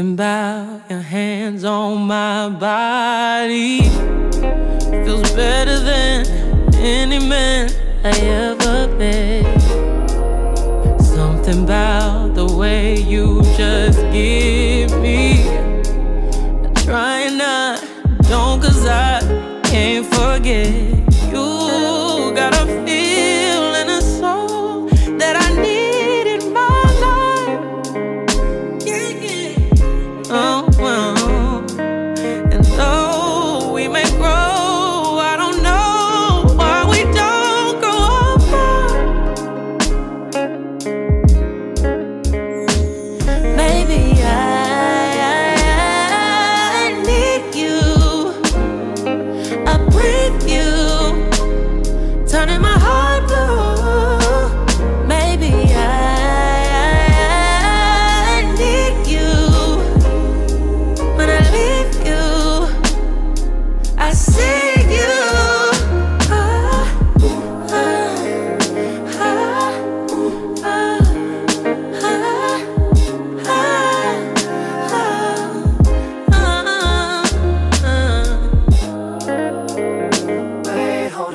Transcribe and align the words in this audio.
Something 0.00 0.14
about 0.14 0.80
your 0.88 1.02
hands 1.02 1.62
on 1.62 2.06
my 2.06 2.48
body 2.48 3.82
feels 5.04 5.30
better 5.32 5.78
than 5.78 6.26
any 6.76 7.18
man 7.18 7.70
I 8.02 8.08
ever 8.08 8.88
met. 8.96 9.60
Something 11.02 11.64
about 11.64 12.34
the 12.34 12.46
way 12.46 12.98
you 12.98 13.42
just 13.58 13.98
give 14.10 14.59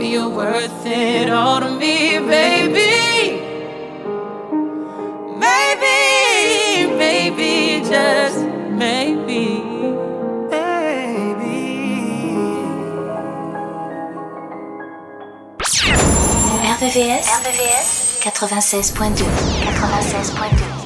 Maybe 0.00 0.12
you're 0.12 0.30
worth 0.30 0.86
it 0.86 1.28
all 1.28 1.60
to 1.60 1.70
me, 1.72 2.18
baby. 2.20 3.36
Maybe, 5.36 6.88
maybe, 6.96 7.84
just 7.86 8.40
maybe. 8.80 9.60
Baby. 10.48 11.60
RVVS 16.64 17.28
96.2. 18.24 19.26
96.2. 19.68 20.79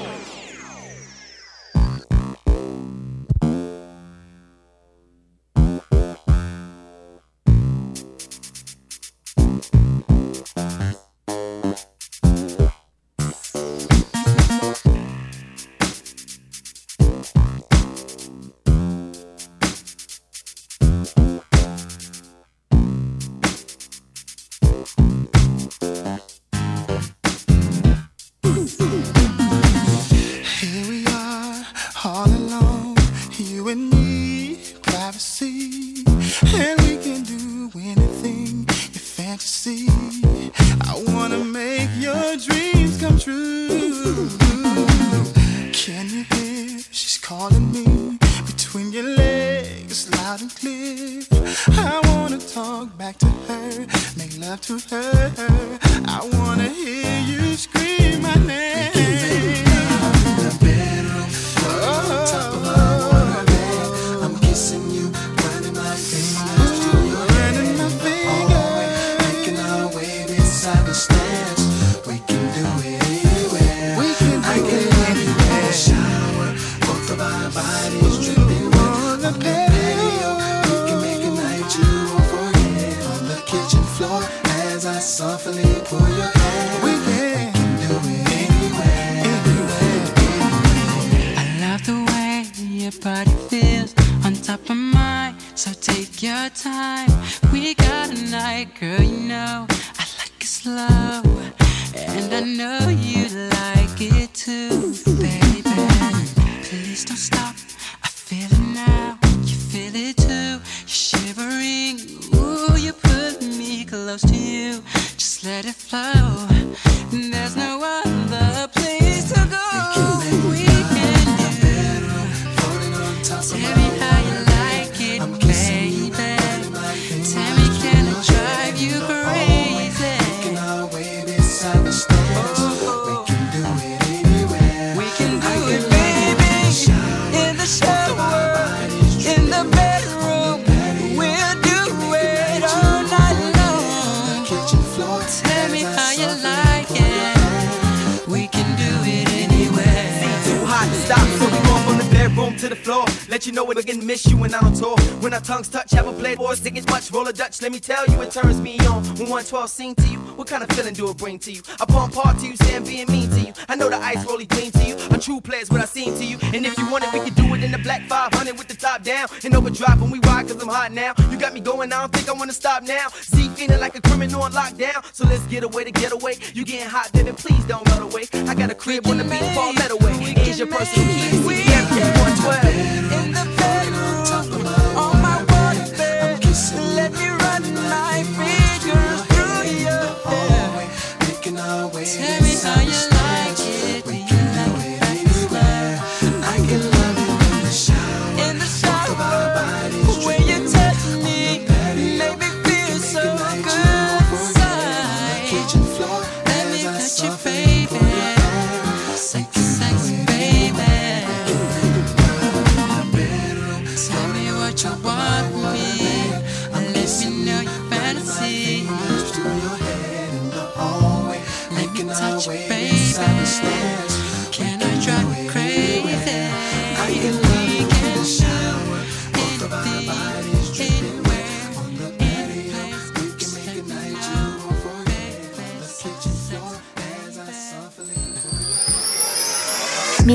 Roll 157.14 157.28
a 157.28 157.32
Dutch, 157.32 157.62
let 157.62 157.70
me 157.70 157.78
tell 157.78 158.04
you, 158.08 158.20
it 158.22 158.32
turns 158.32 158.60
me 158.60 158.76
on. 158.80 159.04
When 159.14 159.30
112 159.30 159.70
sing 159.70 159.94
to 159.94 160.08
you, 160.08 160.18
what 160.34 160.48
kind 160.48 160.64
of 160.64 160.68
feeling 160.70 160.94
do 160.94 161.08
it 161.10 161.16
bring 161.16 161.38
to 161.38 161.52
you? 161.52 161.62
I 161.80 161.84
pump 161.84 162.12
hard 162.12 162.40
to 162.40 162.46
you, 162.48 162.56
saying 162.56 162.82
being 162.82 163.06
mean 163.06 163.30
to 163.30 163.40
you. 163.40 163.52
I 163.68 163.76
know 163.76 163.88
the 163.88 163.98
ice 163.98 164.26
rolly 164.26 164.46
clean 164.46 164.72
to 164.72 164.84
you. 164.84 164.96
A 165.12 165.18
true 165.18 165.40
player's 165.40 165.70
what 165.70 165.80
I 165.80 165.84
seem 165.84 166.16
to 166.16 166.24
you. 166.24 166.38
And 166.52 166.66
if 166.66 166.76
you 166.76 166.90
want 166.90 167.04
it, 167.04 167.12
we 167.12 167.20
can 167.20 167.34
do 167.34 167.54
it 167.54 167.62
in 167.62 167.70
the 167.70 167.78
black 167.78 168.02
500 168.08 168.58
with 168.58 168.66
the 168.66 168.74
top 168.74 169.04
down. 169.04 169.28
And 169.44 169.54
overdrive 169.54 170.02
when 170.02 170.10
we 170.10 170.18
ride, 170.26 170.48
cause 170.48 170.60
I'm 170.60 170.66
hot 170.66 170.90
now. 170.90 171.14
You 171.30 171.38
got 171.38 171.54
me 171.54 171.60
going, 171.60 171.92
I 171.92 172.00
don't 172.00 172.12
think 172.12 172.28
I 172.28 172.32
wanna 172.32 172.52
stop 172.52 172.82
now. 172.82 173.06
Z 173.22 173.48
feeling 173.50 173.78
like 173.78 173.94
a 173.94 174.00
criminal 174.00 174.42
on 174.42 174.50
lockdown. 174.50 175.04
So 175.14 175.24
let's 175.24 175.46
get 175.46 175.62
away 175.62 175.84
to 175.84 175.92
get 175.92 176.10
away. 176.10 176.38
You 176.52 176.64
getting 176.64 176.88
hot, 176.88 177.12
baby, 177.12 177.30
please 177.30 177.64
don't 177.66 177.88
run 177.90 178.02
away. 178.02 178.24
I 178.32 178.56
got 178.56 178.72
a 178.72 178.74
crib 178.74 179.06
on 179.06 179.18
the 179.18 179.24
beach, 179.24 179.54
fall 179.54 179.72
that 179.74 179.92
away. 179.92 180.58
your 180.58 180.66
personal 180.66 181.06
key? 181.14 181.63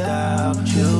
without 0.00 0.66
you. 0.74 0.99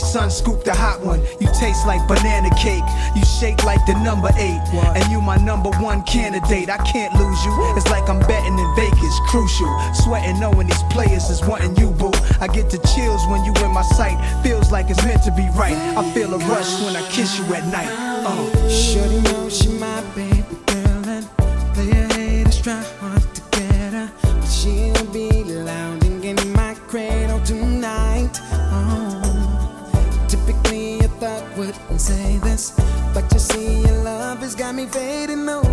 Son, 0.00 0.30
scoop 0.30 0.64
the 0.64 0.74
hot 0.74 1.00
one. 1.00 1.20
You 1.40 1.48
taste 1.58 1.86
like 1.86 2.06
banana 2.08 2.50
cake, 2.56 2.84
you 3.14 3.24
shake 3.24 3.64
like 3.64 3.84
the 3.86 3.94
number 4.02 4.30
eight. 4.36 4.60
And 4.96 5.04
you 5.12 5.20
my 5.20 5.36
number 5.36 5.70
one 5.78 6.02
candidate, 6.04 6.68
I 6.68 6.78
can't 6.78 7.12
lose 7.14 7.44
you. 7.44 7.52
It's 7.76 7.90
like 7.90 8.08
I'm 8.08 8.20
betting 8.20 8.58
in 8.58 8.74
Vegas, 8.74 9.16
crucial. 9.28 9.70
Sweating 9.94 10.40
knowing 10.40 10.66
these 10.66 10.82
players 10.90 11.30
is 11.30 11.44
wanting 11.44 11.76
you, 11.76 11.90
boo. 11.90 12.12
I 12.40 12.48
get 12.48 12.70
the 12.70 12.78
chills 12.94 13.22
when 13.28 13.44
you 13.44 13.52
in 13.64 13.72
my 13.72 13.82
sight, 13.82 14.16
feels 14.42 14.72
like 14.72 14.90
it's 14.90 15.04
meant 15.04 15.22
to 15.24 15.32
be 15.32 15.48
right. 15.54 15.76
I 15.96 16.02
feel 16.12 16.32
a 16.34 16.38
rush 16.38 16.82
when 16.82 16.96
I 16.96 17.02
kiss 17.10 17.38
you 17.38 17.44
at 17.54 17.66
night. 17.68 17.90
Uh. 17.90 18.68
Shorty 18.68 19.20
know 19.22 19.48
she 19.48 19.68
my 19.68 20.00
baby 20.14 20.39
got 34.70 34.76
me 34.76 34.86
fading. 34.86 35.44
No 35.46 35.69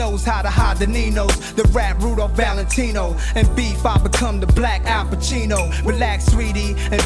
knows 0.00 0.24
how 0.24 0.40
to 0.40 0.48
hide 0.48 0.78
the 0.78 0.86
Ninos, 0.86 1.52
the 1.52 1.64
rap 1.74 2.00
Rudolph 2.00 2.30
Valentino. 2.32 3.14
And 3.34 3.44
beef, 3.54 3.84
I 3.84 3.98
become 3.98 4.40
the 4.40 4.46
black 4.46 4.82
Al 4.86 5.04
Pacino. 5.04 5.60
Relax, 5.84 6.24
sweetie, 6.24 6.74
and 6.90 7.02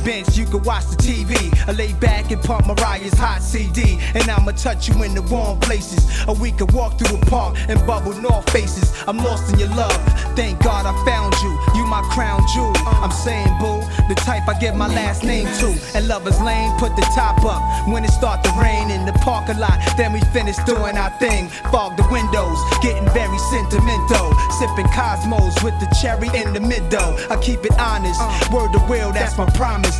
watch 0.64 0.86
the 0.86 0.96
TV. 0.96 1.52
I 1.68 1.72
lay 1.72 1.92
back 1.94 2.30
and 2.30 2.42
pump 2.42 2.66
Mariah's 2.66 3.14
hot 3.14 3.42
CD, 3.42 3.98
and 4.14 4.28
I'ma 4.30 4.52
touch 4.52 4.88
you 4.88 5.02
in 5.02 5.14
the 5.14 5.22
warm 5.22 5.60
places. 5.60 6.04
Or 6.26 6.34
we 6.34 6.52
could 6.52 6.72
walk 6.72 6.98
through 6.98 7.18
the 7.18 7.26
park 7.26 7.56
and 7.68 7.78
bubble 7.86 8.14
north 8.20 8.48
faces. 8.50 8.92
I'm 9.06 9.18
lost 9.18 9.52
in 9.52 9.58
your 9.58 9.68
love. 9.70 9.96
Thank 10.34 10.62
God 10.62 10.86
I 10.86 10.92
found 11.04 11.34
you. 11.42 11.52
You 11.76 11.86
my 11.86 12.02
crown 12.10 12.40
jewel. 12.54 12.72
I'm 12.86 13.10
saying, 13.10 13.52
boo, 13.60 13.80
the 14.08 14.14
type 14.16 14.48
I 14.48 14.58
give 14.58 14.74
my 14.74 14.88
last 14.88 15.22
name 15.22 15.46
to. 15.60 15.68
And 15.94 16.08
lovers 16.08 16.40
lane, 16.40 16.72
put 16.78 16.96
the 16.96 17.06
top 17.14 17.44
up 17.44 17.62
when 17.88 18.04
it 18.04 18.10
start 18.10 18.42
to 18.44 18.50
rain 18.60 18.90
in 18.90 19.06
the 19.06 19.12
parking 19.24 19.58
lot. 19.58 19.78
Then 19.96 20.12
we 20.12 20.20
finish 20.32 20.56
doing 20.64 20.96
our 20.96 21.10
thing. 21.18 21.48
Fog 21.70 21.96
the 21.96 22.06
windows, 22.10 22.58
getting 22.82 23.08
very 23.10 23.38
sentimental. 23.52 24.32
Sipping 24.58 24.88
Cosmos 24.94 25.62
with 25.62 25.78
the 25.80 25.88
cherry 26.00 26.28
in 26.34 26.52
the 26.52 26.60
middle. 26.60 27.14
I 27.30 27.36
keep 27.40 27.64
it 27.64 27.78
honest. 27.78 28.20
Uh. 28.20 28.32
Word 28.52 28.72
to 28.72 28.78
will, 28.88 29.12
that's 29.12 29.36
my 29.36 29.46
promise. 29.50 29.98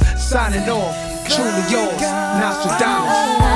Signing 0.54 0.70
off, 0.70 0.94
truly 1.26 1.50
yours, 1.68 2.00
Nastradamus. 2.38 3.53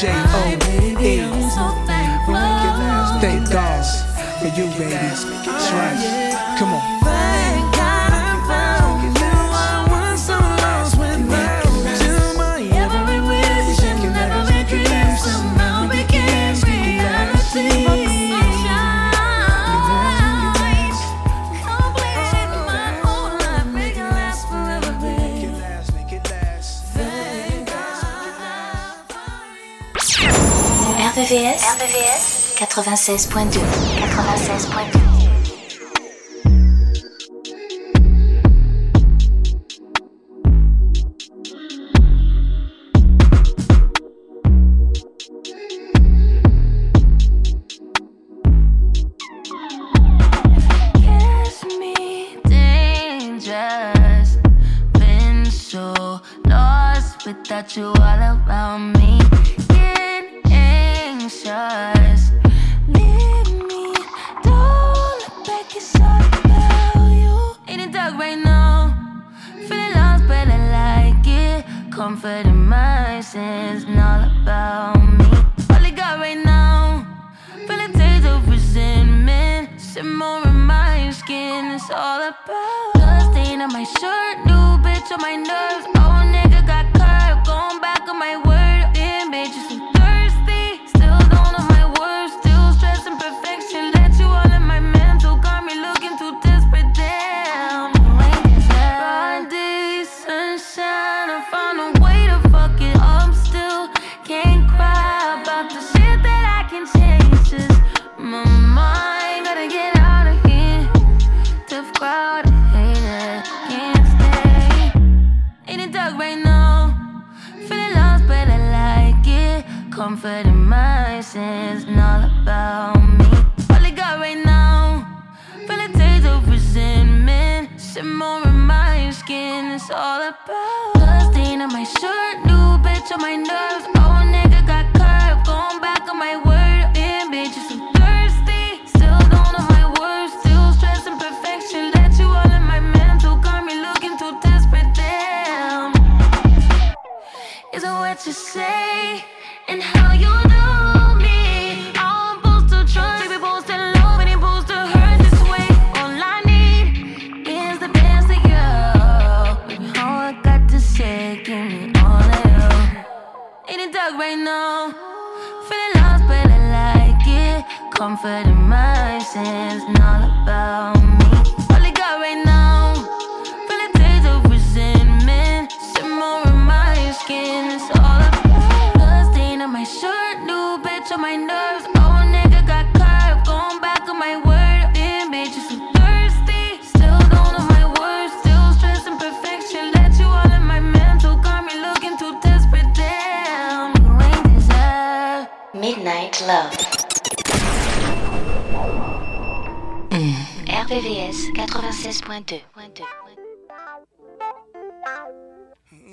To 0.00 0.06
the 0.06 0.12
J-O-E. 0.12 1.18
Thank 3.20 3.50
God 3.50 3.84
for 4.38 4.46
you, 4.46 4.66
baby. 4.78 4.92
That's 4.92 5.72
right. 5.72 6.27
RBVS 31.38 32.54
96.2 32.56 33.60
96.2 34.00 35.07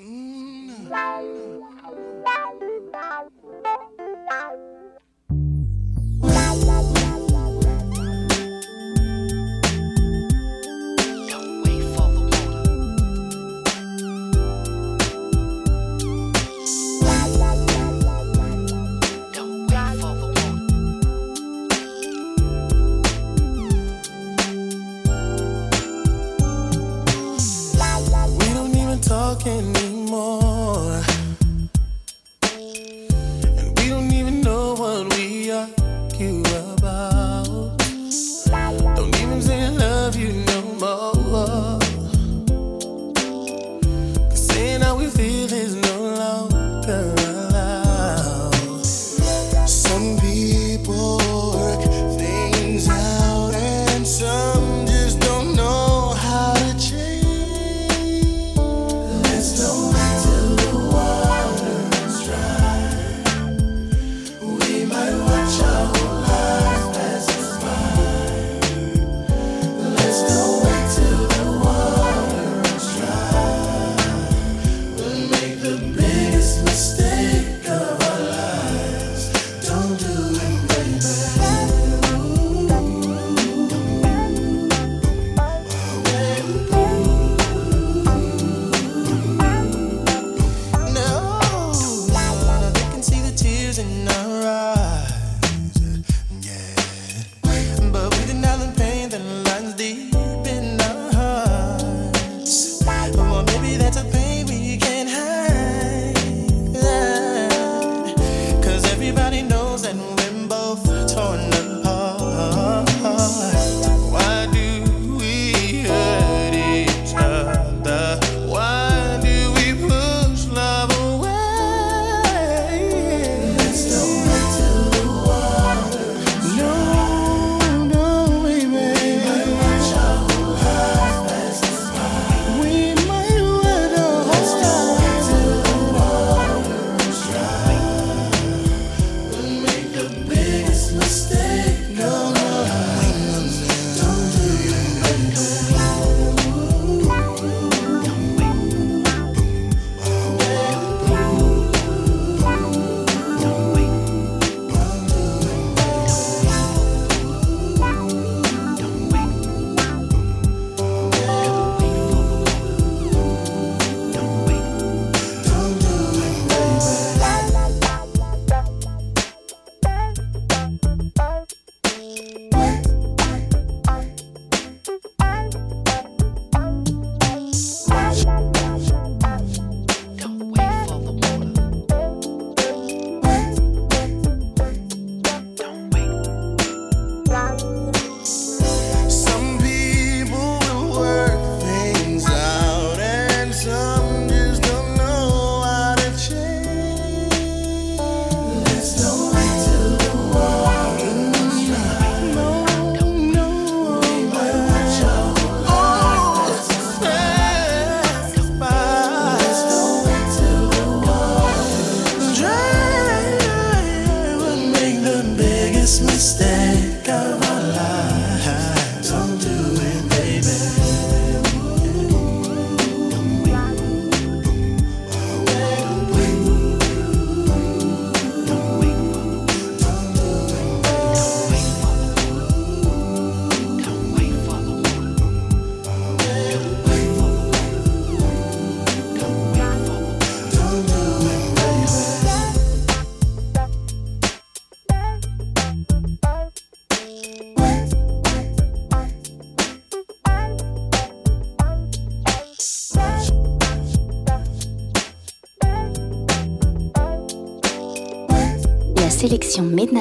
We 0.06 0.46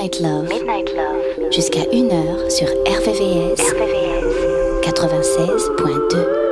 Midnight 0.06 0.22
Love, 0.22 0.50
Midnight 0.50 0.94
Love. 0.96 1.52
jusqu'à 1.52 1.82
1h 1.86 2.52
sur 2.52 2.68
RVVS, 2.68 3.60
RVVS. 3.60 4.84
96.2. 4.84 6.45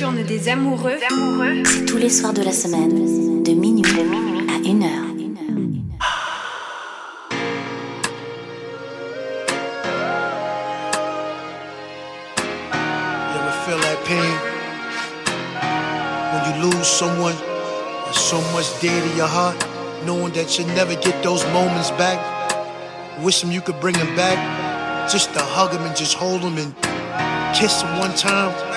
nocturne 0.00 0.22
des 0.22 0.48
amoureux. 0.48 0.98
C'est 1.64 1.84
tous 1.84 1.96
les 1.96 2.08
soirs 2.08 2.32
de 2.32 2.42
la 2.42 2.52
semaine, 2.52 3.42
de 3.42 3.52
minuit, 3.52 3.84
à 4.48 4.58
1 4.64 4.82
heure. 4.82 5.08
You 13.26 13.34
ever 13.34 13.52
feel 13.66 13.80
that 13.80 13.98
pain? 14.04 14.38
When 16.32 16.42
you 16.46 16.70
lose 16.70 16.86
someone 16.86 17.34
that's 18.06 18.20
so 18.20 18.40
much 18.52 18.68
dear 18.80 19.00
to 19.00 19.16
your 19.16 19.26
heart, 19.26 19.56
knowing 20.06 20.32
that 20.34 20.56
you'll 20.56 20.68
never 20.76 20.94
get 20.94 21.20
those 21.24 21.44
moments 21.52 21.90
back. 21.98 22.20
Wish 23.20 23.40
them 23.40 23.50
you 23.50 23.60
could 23.60 23.80
bring 23.80 23.96
them 23.96 24.14
back. 24.14 24.38
Just 25.10 25.34
to 25.34 25.40
hug 25.40 25.72
them 25.72 25.82
and 25.82 25.96
just 25.96 26.14
hold 26.14 26.42
them 26.42 26.56
and 26.56 26.72
kiss 27.52 27.82
them 27.82 27.98
one 27.98 28.14
time. 28.14 28.67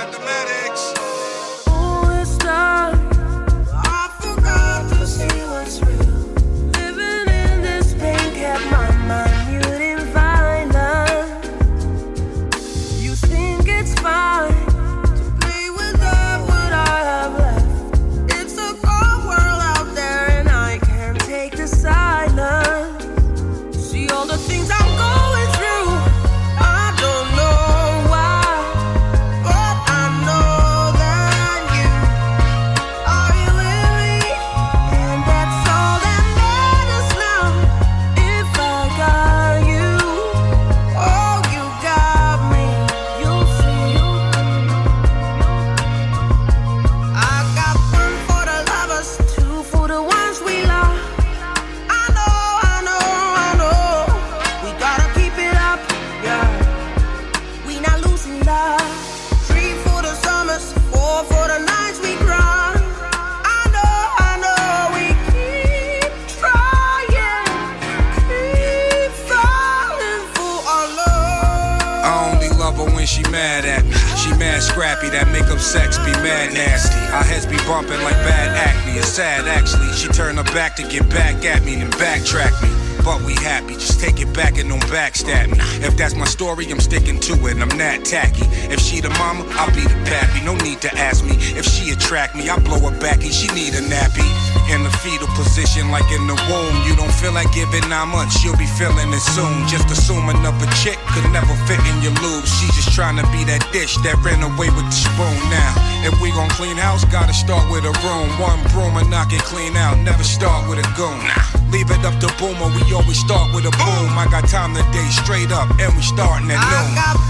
Giving 97.72 97.90
nine 97.90 98.10
months, 98.10 98.44
you'll 98.44 98.58
be 98.58 98.66
feeling 98.66 99.12
it 99.14 99.24
soon. 99.32 99.68
Just 99.68 99.90
assuming 99.90 100.38
of 100.46 100.56
a 100.62 100.68
chick 100.84 101.00
could 101.14 101.28
never 101.32 101.54
fit 101.68 101.80
in 101.88 102.02
your 102.02 102.14
lube. 102.20 102.46
She 102.46 102.68
just 102.76 102.94
trying 102.94 103.16
to 103.18 103.24
be 103.32 103.44
that 103.48 103.64
dish 103.72 103.96
that 104.04 104.20
ran 104.24 104.44
away 104.44 104.70
with 104.76 104.86
the 104.86 104.98
spoon. 104.98 105.38
Now, 105.50 105.72
if 106.04 106.14
we 106.22 106.32
gon' 106.32 106.50
clean 106.60 106.76
house, 106.76 107.06
gotta 107.06 107.34
start 107.34 107.72
with 107.72 107.84
a 107.86 107.94
room. 108.04 108.28
One 108.40 108.60
broom 108.72 108.98
and 108.98 109.10
knock 109.10 109.32
it 109.32 109.42
clean 109.44 109.76
out. 109.76 109.98
Never 110.00 110.24
start 110.24 110.68
with 110.68 110.80
a 110.80 110.88
goon. 111.00 111.24
Leave 111.72 111.90
it 111.92 112.04
up 112.04 112.20
to 112.20 112.28
boomer, 112.36 112.68
we 112.76 112.84
always 112.92 113.20
start 113.20 113.54
with 113.56 113.64
a 113.64 113.74
boom. 113.80 114.12
I 114.20 114.28
got 114.30 114.48
time 114.48 114.76
today, 114.76 115.08
straight 115.24 115.52
up, 115.52 115.70
and 115.80 115.96
we 115.96 116.04
starting 116.04 116.52
at 116.52 116.60
noon. 116.60 117.21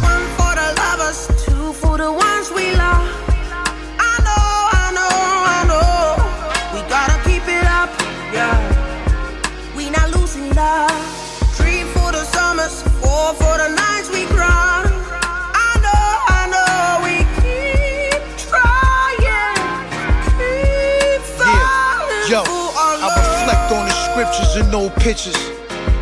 Scriptures 24.52 24.68
and 24.68 24.76
old 24.76 24.95
pictures. 24.95 25.36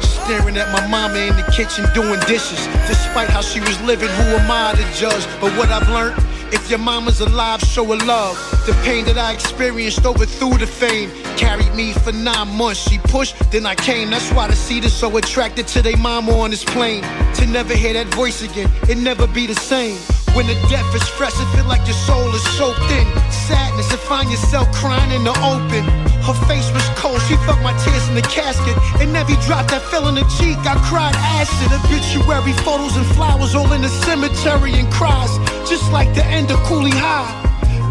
Staring 0.02 0.58
at 0.58 0.72
my 0.72 0.86
mama 0.88 1.18
in 1.18 1.36
the 1.36 1.52
kitchen 1.52 1.86
doing 1.94 2.20
dishes. 2.22 2.68
Despite 2.88 3.30
how 3.30 3.42
she 3.42 3.60
was 3.60 3.80
living, 3.82 4.10
who 4.10 4.24
am 4.38 4.50
I 4.50 4.74
to 4.74 5.00
judge? 5.00 5.26
But 5.42 5.52
what 5.58 5.70
I've 5.70 5.90
learned, 5.90 6.18
if 6.52 6.70
your 6.70 6.80
mama's 6.80 7.22
alive, 7.22 7.62
show 7.62 7.86
her 7.86 8.06
love. 8.06 8.38
The 8.66 8.74
pain 8.84 9.06
that 9.06 9.18
I 9.18 9.34
experienced 9.34 10.06
over 10.06 10.24
overthrew 10.24 10.58
the 10.58 10.68
fame. 10.68 11.10
Carried 11.38 11.74
me 11.76 11.94
for 11.94 12.12
nine 12.12 12.50
months. 12.56 12.90
She 12.90 12.98
pushed, 13.00 13.36
then 13.52 13.66
I 13.66 13.76
came. 13.76 14.10
That's 14.10 14.32
why 14.32 14.48
the 14.48 14.56
seed 14.56 14.84
so 14.86 15.16
attracted 15.18 15.68
to 15.68 15.82
their 15.82 15.98
mama 15.98 16.32
on 16.32 16.52
this 16.52 16.64
plane. 16.64 17.04
To 17.36 17.46
never 17.46 17.76
hear 17.76 17.94
that 17.94 18.08
voice 18.14 18.42
again, 18.42 18.70
it 18.88 18.98
never 18.98 19.28
be 19.28 19.48
the 19.48 19.56
same. 19.56 19.98
When 20.36 20.48
the 20.48 20.56
death 20.70 20.94
is 20.96 21.08
fresh, 21.08 21.34
it 21.36 21.48
feel 21.56 21.66
like 21.66 21.86
your 21.86 22.00
soul 22.08 22.34
is 22.34 22.44
soaked 22.58 22.92
in 22.92 23.08
sadness 23.50 23.90
and 23.90 24.00
find 24.00 24.30
yourself 24.30 24.72
crying 24.72 25.12
in 25.12 25.24
the 25.24 25.34
open. 25.42 25.84
Her 26.22 26.38
face 26.46 26.70
was 26.72 26.86
cold, 27.02 27.20
she 27.28 27.36
felt 27.48 27.62
my 27.66 27.74
tears 27.84 28.08
in 28.10 28.16
the 28.16 28.22
casket. 28.22 28.78
And 29.02 29.16
every 29.18 29.38
drop 29.48 29.66
that 29.74 29.82
fell 29.90 30.08
in 30.08 30.16
the 30.16 30.28
cheek, 30.38 30.60
I 30.70 30.76
cried 30.86 31.16
acid. 31.42 31.74
Obituary 31.74 32.54
photos 32.62 32.96
and 32.96 33.08
flowers 33.18 33.56
all 33.56 33.72
in 33.74 33.82
the 33.82 33.90
cemetery 34.06 34.74
and 34.78 34.88
cries, 34.92 35.34
just 35.68 35.92
like 35.92 36.14
the 36.14 36.26
end 36.26 36.52
of 36.52 36.60
Cooley 36.70 36.94
High. 36.94 37.30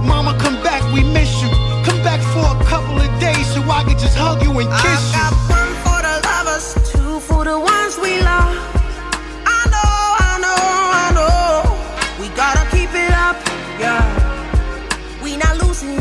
Mama, 0.06 0.38
come 0.38 0.62
back, 0.62 0.82
we 0.94 1.02
miss 1.02 1.30
you. 1.42 1.50
Come 1.82 2.00
back 2.06 2.22
for 2.32 2.46
a 2.46 2.58
couple 2.70 2.96
of 3.00 3.10
days 3.20 3.46
so 3.52 3.60
I 3.62 3.82
can 3.82 3.98
just 3.98 4.16
hug 4.16 4.42
you 4.42 4.52
and 4.60 4.70
kiss 4.82 5.04
you. 5.12 5.67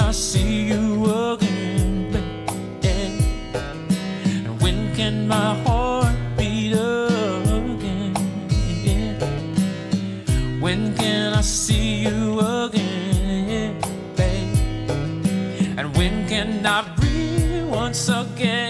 I 0.00 0.12
see 0.12 0.64
you 0.64 1.04
again, 1.32 2.10
babe? 2.10 3.54
And 4.44 4.60
when 4.60 4.94
can 4.96 5.28
my 5.28 5.54
heart 5.64 6.14
beat 6.36 6.72
again? 6.72 8.14
When 10.60 10.94
can 10.96 11.34
I 11.34 11.42
see 11.42 12.02
you 12.06 12.40
again, 12.40 13.80
babe? 14.16 14.90
And 15.78 15.96
when 15.96 16.26
can 16.28 16.66
I 16.66 16.82
breathe 16.96 17.68
once 17.68 18.08
again? 18.08 18.69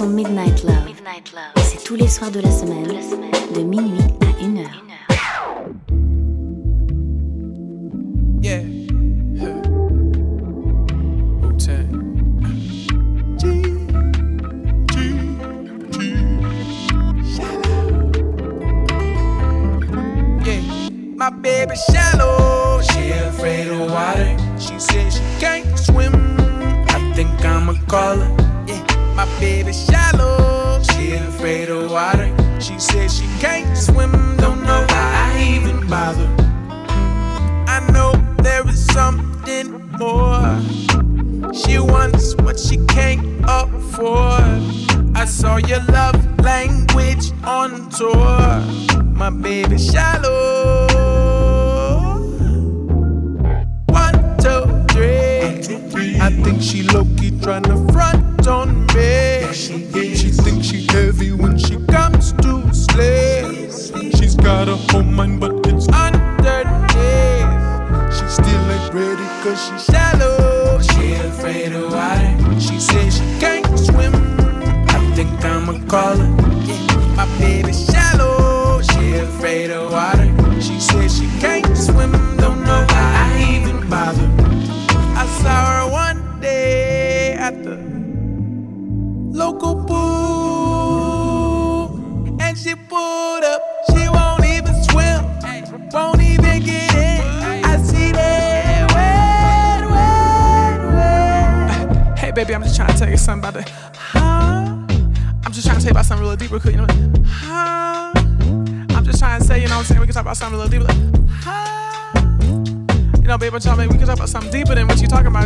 son 0.00 0.14
Midnight 0.14 0.64
Love. 0.64 0.86
Midnight 0.86 1.30
Love. 1.34 1.62
C'est 1.62 1.84
tous 1.84 1.94
les 1.94 2.08
soirs 2.08 2.30
de 2.30 2.40
la 2.40 2.50
semaine. 2.50 2.84
De 2.84 2.92
la 2.92 3.02
semaine. 3.02 3.19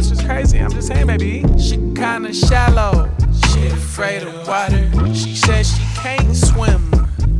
that's 0.09 0.21
just 0.21 0.29
crazy. 0.29 0.59
I'm 0.59 0.71
just 0.71 0.89
saying, 0.89 1.07
baby. 1.07 1.45
She 1.59 1.77
kinda 1.95 2.33
shallow. 2.33 3.11
She 3.49 3.67
afraid 3.67 4.23
of 4.23 4.47
water. 4.47 4.91
She 5.15 5.35
says 5.35 5.75
she 5.75 5.85
can't 6.01 6.37
swim. 6.37 6.91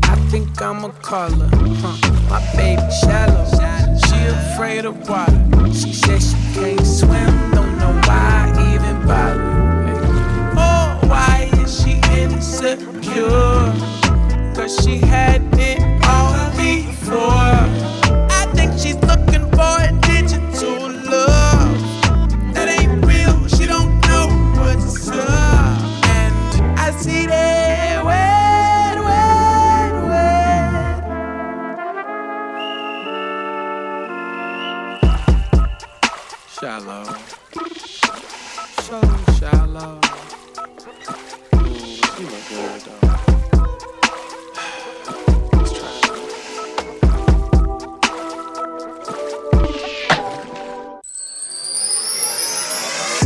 I 0.05 0.17
think 0.31 0.61
I'ma 0.63 0.89
call 1.03 1.31
her. 1.31 1.51
Huh. 1.83 1.97
My 2.31 2.41
baby 2.57 2.83
shallow. 3.03 3.45
She 4.07 4.17
afraid 4.27 4.85
of 4.85 4.97
water. 5.09 5.41
She 5.75 5.93
says 5.93 6.31
she 6.31 6.55
can't 6.55 6.87
swim. 6.87 7.33
Don't 7.53 7.77
know 7.79 7.93
why 8.07 8.53
I 8.57 8.75
even 8.75 9.07
bother. 9.07 9.43
Oh, 10.57 10.99
why 11.09 11.51
is 11.61 11.83
she 11.83 12.01
insecure? 12.19 13.73
Cause 14.55 14.83
she 14.83 14.99
had 14.99 15.43
it 15.59 15.94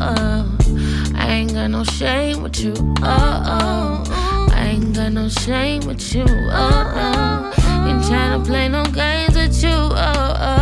oh. 0.00 0.58
I 1.14 1.26
ain't 1.28 1.52
got 1.52 1.68
no 1.70 1.84
shame 1.84 2.42
with 2.42 2.60
you. 2.60 2.72
Uh 3.02 3.42
oh. 3.46 4.48
I 4.54 4.68
ain't 4.68 4.94
got 4.94 5.12
no 5.12 5.28
shame 5.28 5.86
with 5.86 6.14
you. 6.14 6.24
Uh 6.24 7.52
oh. 7.52 7.86
Ain't 7.88 8.02
tryna 8.04 8.44
play 8.46 8.68
no 8.68 8.84
games 8.84 9.34
with 9.36 9.62
you. 9.62 9.70
Uh 9.70 10.36
oh. 10.40 10.61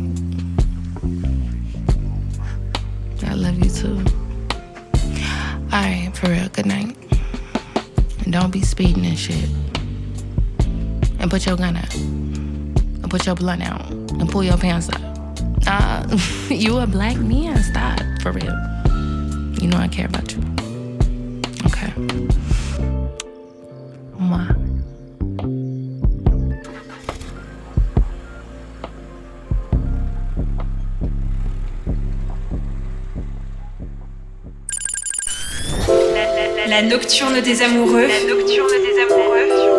Your 11.51 11.57
gun 11.57 11.75
out. 11.75 11.93
And 11.95 13.09
put 13.09 13.25
your 13.25 13.35
blunt 13.35 13.61
out. 13.61 13.89
And 13.91 14.29
pull 14.29 14.43
your 14.43 14.57
pants 14.57 14.87
up. 14.87 15.01
Uh, 15.67 16.17
you 16.49 16.77
a 16.77 16.87
black 16.87 17.17
man. 17.17 17.61
Stop, 17.61 17.99
for 18.21 18.31
real. 18.31 18.55
You 19.59 19.67
know 19.67 19.77
I 19.77 19.89
care 19.89 20.05
about 20.05 20.31
you. 20.31 20.39
Okay. 21.65 21.91
Mwah. 24.17 24.55
La 36.69 36.81
nocturne 36.81 37.41
des 37.41 37.61
amoureux. 37.61 38.07
La 38.07 38.33
nocturne 38.33 38.69
des 38.69 39.01
amoureux. 39.03 39.70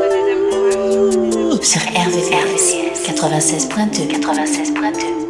Sur 1.62 1.80
RVVS, 1.80 2.74
96.2. 3.06 4.08
96.2. 4.20 5.21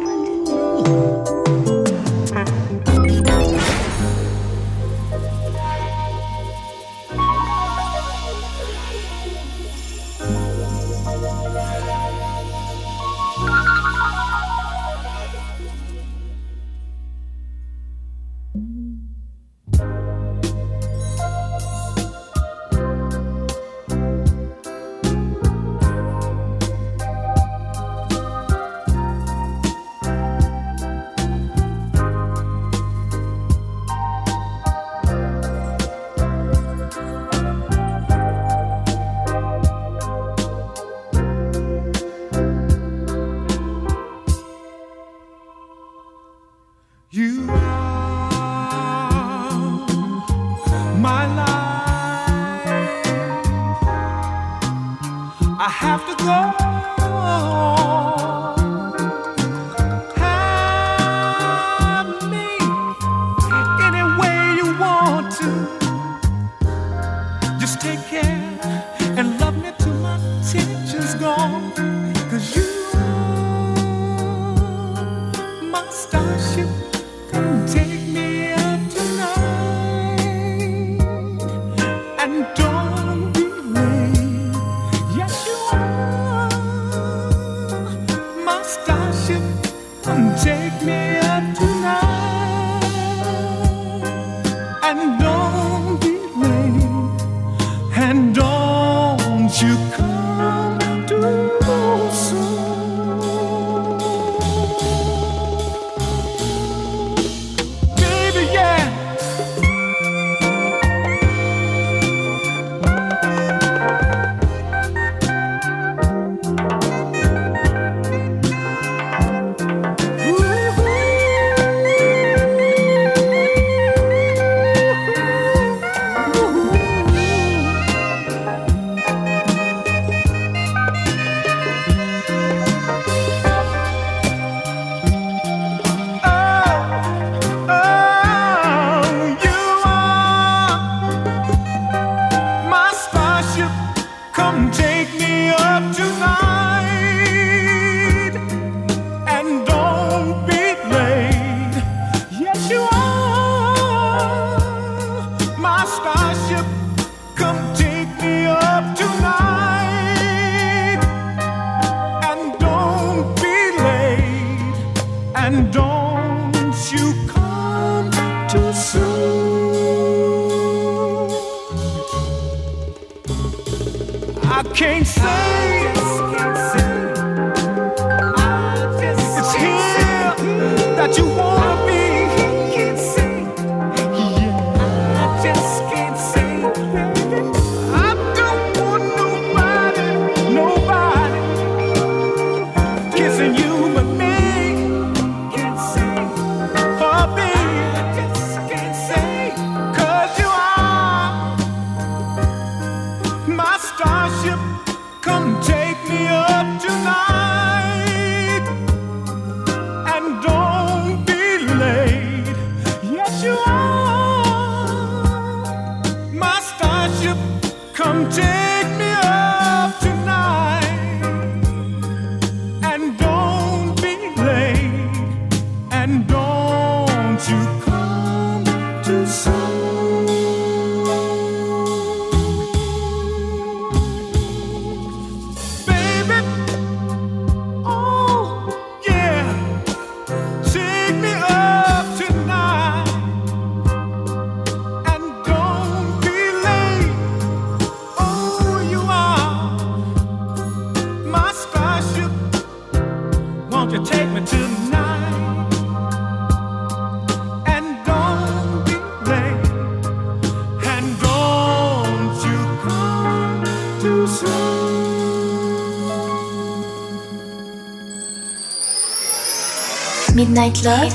Midnight 270.63 270.83
Love, 270.85 271.11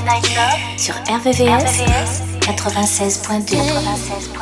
sur 0.77 0.93
RVVS, 0.93 2.21
96.2. 2.39 4.38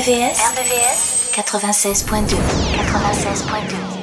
RVVS, 0.00 0.40
RVVS 0.56 1.30
96.2 1.36 2.36
96.2 2.88 3.99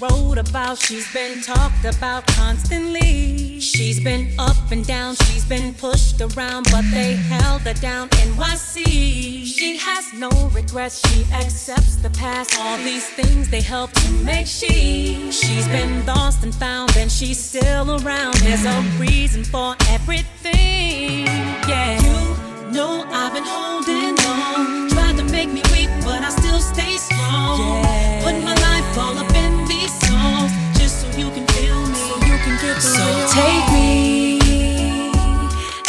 wrote 0.00 0.38
about, 0.38 0.78
she's 0.78 1.12
been 1.12 1.42
talked 1.42 1.84
about 1.84 2.26
constantly. 2.28 3.60
She's 3.60 4.02
been 4.02 4.32
up 4.38 4.56
and 4.70 4.86
down, 4.86 5.14
she's 5.14 5.44
been 5.44 5.74
pushed 5.74 6.20
around, 6.20 6.66
but 6.70 6.84
they 6.90 7.12
held 7.14 7.62
her 7.62 7.74
down. 7.74 8.08
NYC. 8.08 9.44
She 9.44 9.76
has 9.76 10.12
no 10.14 10.30
regrets, 10.54 11.06
she 11.06 11.24
accepts 11.32 11.96
the 11.96 12.10
past. 12.10 12.58
All 12.58 12.78
these 12.78 13.08
things 13.10 13.50
they 13.50 13.60
help 13.60 13.92
to 13.92 14.10
make 14.24 14.46
she. 14.46 15.30
She's 15.30 15.68
been 15.68 16.06
lost 16.06 16.42
and 16.42 16.54
found, 16.54 16.96
and 16.96 17.12
she's 17.12 17.38
still 17.38 17.90
around. 18.02 18.34
There's 18.36 18.64
a 18.64 18.80
reason 18.98 19.44
for 19.44 19.76
everything. 19.88 21.26
Yeah, 21.68 22.00
you 22.00 22.72
know 22.72 23.04
I've 23.08 23.34
been 23.34 23.44
holding 23.44 24.18
on, 24.26 24.88
tried 24.88 25.16
to 25.18 25.24
make 25.24 25.50
me 25.50 25.62
weak, 25.72 25.90
but 26.04 26.22
I 26.22 26.30
still 26.30 26.60
stay 26.60 26.96
strong. 26.96 27.58
Yeah. 27.58 28.24
Put 28.24 28.42
my 28.42 28.54
life 28.54 28.98
all 28.98 29.18
up 29.18 29.34
in 29.34 29.59
songs, 30.06 30.52
just 30.78 31.00
so 31.00 31.06
you 31.18 31.30
can 31.30 31.46
feel 31.54 31.80
me. 31.86 31.94
So 31.94 32.14
you 32.26 32.36
can 32.44 32.56
get 32.62 32.80
So 32.80 33.04
take 33.34 33.66
me 33.72 34.38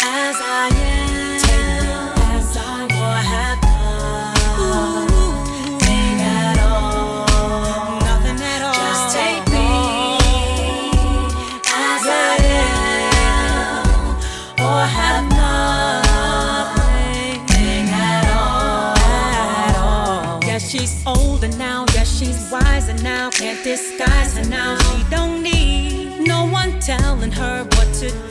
as 0.04 0.38
I 0.42 0.70
am. 0.86 0.91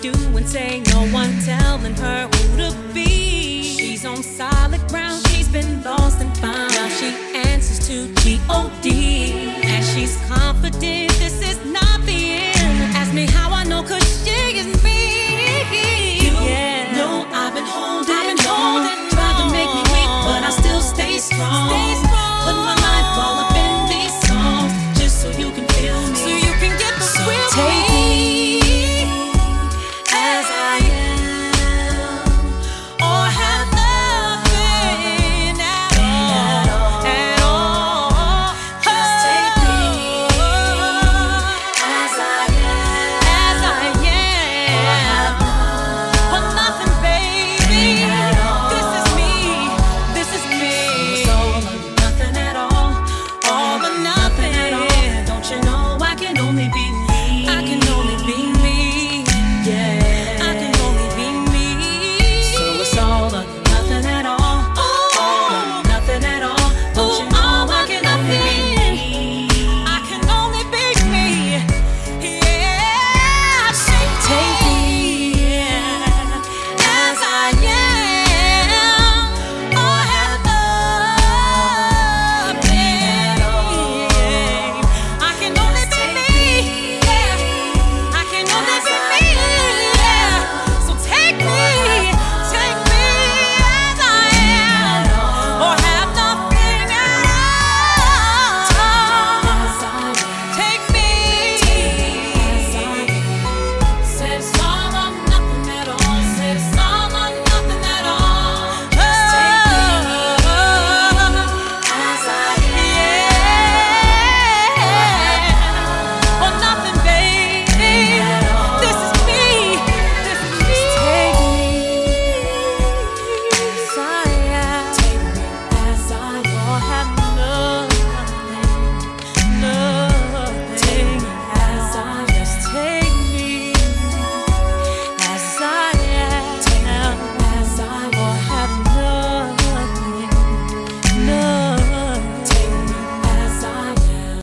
Do 0.01 0.13
and 0.37 0.49
say. 0.49 0.81
No 0.93 1.07
one 1.09 1.33
telling 1.41 1.95
her 1.95 2.40